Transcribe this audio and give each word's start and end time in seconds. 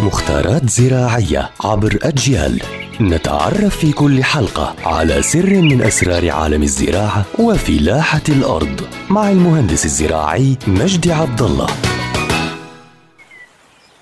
مختارات 0.00 0.70
زراعية 0.70 1.50
عبر 1.64 1.98
أجيال. 2.02 2.60
نتعرف 3.00 3.76
في 3.76 3.92
كل 3.92 4.24
حلقة 4.24 4.74
على 4.84 5.22
سر 5.22 5.62
من 5.62 5.82
أسرار 5.82 6.30
عالم 6.30 6.62
الزراعة 6.62 7.24
وفلاحة 7.38 8.22
الأرض 8.28 8.80
مع 9.10 9.30
المهندس 9.30 9.84
الزراعي 9.84 10.56
مجدي 10.66 11.12
عبد 11.12 11.42
الله. 11.42 11.66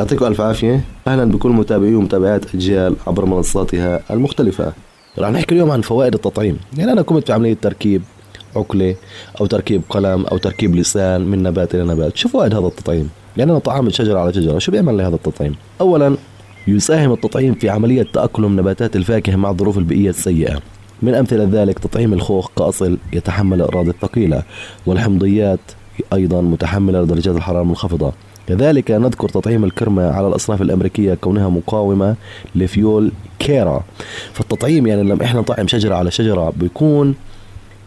يعطيكم 0.01 0.27
ألف 0.27 0.41
عافية. 0.41 0.85
أهلا 1.09 1.25
بكل 1.25 1.51
متابعي 1.51 1.95
ومتابعات 1.95 2.55
أجيال 2.55 2.97
عبر 3.07 3.25
منصاتها 3.25 4.01
المختلفة. 4.11 4.73
رح 5.19 5.29
نحكي 5.31 5.55
اليوم 5.55 5.71
عن 5.71 5.81
فوائد 5.81 6.15
التطعيم. 6.15 6.59
يعني 6.77 6.93
أنا 6.93 7.03
كنت 7.03 7.27
في 7.27 7.33
عملية 7.33 7.57
تركيب 7.63 8.03
عقلة 8.57 8.97
أو 9.41 9.47
تركيب 9.47 9.83
قلم 9.91 10.27
أو 10.27 10.39
تركيب 10.39 10.77
لسان 10.77 11.21
من 11.21 11.43
نبات 11.43 11.75
إلى 11.75 11.85
نبات. 11.85 12.17
شو 12.17 12.29
فوائد 12.29 12.55
هذا 12.55 12.67
التطعيم؟ 12.67 13.11
يعني 13.37 13.51
أنا 13.51 13.59
طعمت 13.59 13.93
شجرة 13.93 14.19
على 14.19 14.33
شجرة. 14.33 14.59
شو 14.59 14.73
بيعمل 14.73 14.97
لي 14.97 15.03
هذا 15.03 15.15
التطعيم؟ 15.15 15.55
أولا 15.81 16.17
يساهم 16.69 17.13
التطعيم 17.13 17.55
في 17.55 17.71
عملية 17.71 18.07
تأقلم 18.13 18.61
نباتات 18.61 18.97
الفاكهة 18.97 19.37
مع 19.37 19.51
الظروف 19.51 19.79
البيئية 19.79 20.11
السيئة. 20.11 20.61
من 21.03 21.15
أمثلة 21.15 21.49
ذلك 21.53 21.79
تطعيم 21.79 22.13
الخوخ 22.13 22.49
كأصل 22.57 22.99
يتحمل 23.13 23.63
الأراضي 23.63 23.91
الثقيلة 23.91 24.43
والحمضيات 24.87 25.61
أيضا 26.13 26.41
متحملة 26.41 27.03
لدرجات 27.03 27.37
الحرارة 27.37 27.63
المنخفضة. 27.63 28.13
كذلك 28.47 28.91
نذكر 28.91 29.29
تطعيم 29.29 29.65
الكرمة 29.65 30.03
على 30.11 30.29
الأصناف 30.29 30.63
الأمريكية 30.63 31.15
كونها 31.15 31.49
مقاومة 31.49 32.15
لفيول 32.55 33.13
كيرا. 33.39 33.85
فالتطعيم 34.33 34.87
يعني 34.87 35.03
لما 35.03 35.25
إحنا 35.25 35.41
نطعم 35.41 35.69
شجرة 35.69 35.95
على 35.95 36.11
شجرة 36.11 36.53
بيكون 36.57 37.15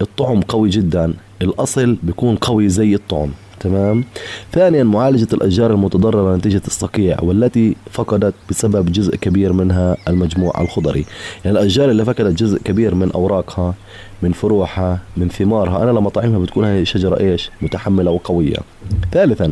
الطعم 0.02 0.41
قوي 0.41 0.70
جدا 0.70 1.14
الأصل 1.41 1.98
بيكون 2.03 2.36
قوي 2.36 2.70
زي 2.70 2.95
الطعم. 2.95 3.30
تمام؟ 3.59 4.04
ثانيا 4.52 4.84
معالجة 4.84 5.27
الأشجار 5.34 5.72
المتضررة 5.72 6.36
نتيجة 6.36 6.62
الصقيع 6.68 7.18
والتي 7.22 7.76
فقدت 7.91 8.34
بسبب 8.50 8.91
جزء 8.91 9.16
كبير 9.16 9.53
منها 9.53 9.98
المجموع 10.08 10.61
الخضري. 10.61 11.06
يعني 11.45 11.59
الأشجار 11.59 11.92
اللي 11.92 12.06
فقدت 12.06 12.39
جزء 12.39 12.59
كبير 12.59 12.95
من 12.95 13.11
أوراقها 13.11 13.73
من 14.22 14.31
فروعها 14.31 15.00
من 15.17 15.30
ثمارها 15.30 15.83
أنا 15.83 15.92
لما 15.92 16.09
طعمها 16.09 16.39
بتكون 16.39 16.66
هذه 16.66 16.81
الشجرة 16.81 17.20
إيش؟ 17.20 17.52
متحملة 17.61 18.11
وقوية. 18.11 18.58
ثالثا 19.11 19.52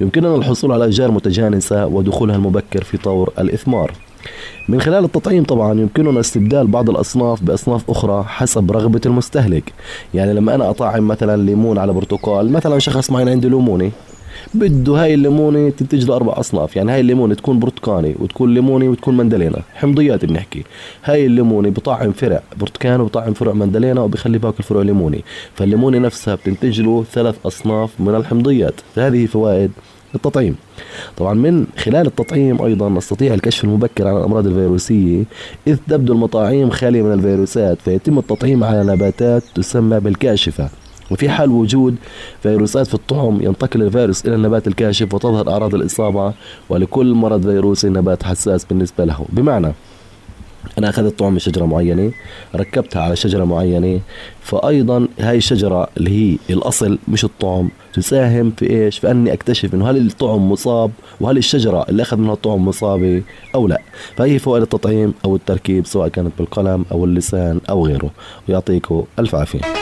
يمكننا 0.00 0.36
الحصول 0.36 0.72
على 0.72 0.88
أشجار 0.88 1.10
متجانسة 1.10 1.86
ودخولها 1.86 2.36
المبكر 2.36 2.84
في 2.84 2.96
طور 2.96 3.32
الإثمار. 3.38 3.92
من 4.68 4.80
خلال 4.80 5.04
التطعيم 5.04 5.44
طبعا 5.44 5.80
يمكننا 5.80 6.20
استبدال 6.20 6.66
بعض 6.66 6.90
الأصناف 6.90 7.42
بأصناف 7.42 7.90
أخرى 7.90 8.24
حسب 8.28 8.72
رغبة 8.72 9.00
المستهلك. 9.06 9.72
يعني 10.14 10.32
لما 10.32 10.54
أنا 10.54 10.70
أطعم 10.70 11.08
مثلا 11.08 11.42
ليمون 11.42 11.78
على 11.78 11.92
برتقال 11.92 12.52
مثلا 12.52 12.78
شخص 12.78 13.10
معين 13.10 13.28
عنده 13.28 13.48
ليموني 13.48 13.90
بده 14.54 14.92
هاي 14.92 15.14
الليمونه 15.14 15.70
تنتج 15.70 16.04
له 16.04 16.16
أربع 16.16 16.40
أصناف. 16.40 16.76
يعني 16.76 16.92
هاي 16.92 17.00
الليمونه 17.00 17.34
تكون 17.34 17.58
برتقاني 17.58 18.14
وتكون 18.18 18.54
ليموني 18.54 18.88
وتكون 18.88 19.16
مندلينا. 19.16 19.62
حمضيات 19.74 20.24
بنحكي. 20.24 20.64
هاي 21.04 21.26
الليمونه 21.26 21.70
بطعم 21.70 22.12
فرع 22.12 22.42
برتقان 22.56 23.00
وبطعم 23.00 23.32
فرع 23.32 23.52
مندلينا 23.52 24.00
وبخلي 24.00 24.38
باكل 24.38 24.62
فرع 24.64 24.82
ليموني. 24.82 25.24
فالليمونه 25.54 25.98
نفسها 25.98 26.34
بتنتج 26.34 26.80
له 26.80 27.04
ثلاث 27.12 27.34
أصناف 27.46 27.90
من 28.00 28.14
الحمضيات. 28.14 28.74
هذه 28.96 29.26
فوائد 29.26 29.70
التطعيم. 30.14 30.56
طبعا 31.16 31.34
من 31.34 31.66
خلال 31.76 32.06
التطعيم 32.06 32.62
أيضا 32.62 32.88
نستطيع 32.88 33.34
الكشف 33.34 33.64
المبكر 33.64 34.08
عن 34.08 34.16
الأمراض 34.16 34.46
الفيروسية 34.46 35.24
إذ 35.66 35.76
تبدو 35.88 36.12
المطاعيم 36.12 36.70
خالية 36.70 37.02
من 37.02 37.12
الفيروسات 37.12 37.78
فيتم 37.80 38.18
التطعيم 38.18 38.64
على 38.64 38.84
نباتات 38.84 39.42
تسمى 39.54 40.00
بالكاشفة. 40.00 40.68
وفي 41.10 41.28
حال 41.28 41.50
وجود 41.50 41.96
فيروسات 42.42 42.86
في 42.86 42.94
الطعم 42.94 43.38
ينتقل 43.42 43.82
الفيروس 43.82 44.26
إلى 44.26 44.34
النبات 44.34 44.66
الكاشف 44.68 45.14
وتظهر 45.14 45.50
أعراض 45.50 45.74
الإصابة 45.74 46.32
ولكل 46.68 47.14
مرض 47.14 47.42
فيروسي 47.42 47.88
نبات 47.88 48.22
حساس 48.22 48.64
بالنسبة 48.64 49.04
له. 49.04 49.26
بمعنى 49.28 49.72
أنا 50.78 50.88
أخذت 50.88 51.18
طعم 51.18 51.32
من 51.32 51.38
شجرة 51.38 51.64
معينة 51.64 52.12
ركبتها 52.56 53.02
على 53.02 53.16
شجرة 53.16 53.44
معينة 53.44 54.00
فايضا 54.42 55.08
هاي 55.20 55.36
الشجرة 55.36 55.88
اللي 55.96 56.10
هي 56.10 56.38
الأصل 56.50 56.98
مش 57.08 57.24
الطعم 57.24 57.70
تساهم 57.94 58.50
في 58.50 58.70
إيش؟ 58.70 58.98
في 58.98 59.10
أني 59.10 59.32
أكتشف 59.32 59.74
إنه 59.74 59.90
هل 59.90 60.06
الطعم 60.06 60.52
مصاب 60.52 60.90
وهل 61.20 61.36
الشجرة 61.36 61.86
اللي 61.88 62.02
أخذ 62.02 62.16
منها 62.16 62.32
الطعم 62.32 62.68
مصابة 62.68 63.22
أو 63.54 63.68
لا. 63.68 63.80
فهي 64.16 64.38
فوائد 64.38 64.62
التطعيم 64.62 65.14
أو 65.24 65.36
التركيب 65.36 65.86
سواء 65.86 66.08
كانت 66.08 66.32
بالقلم 66.38 66.84
أو 66.92 67.04
اللسان 67.04 67.60
أو 67.70 67.86
غيره. 67.86 68.10
ويعطيكم 68.48 69.04
ألف 69.18 69.34
عافية. 69.34 69.81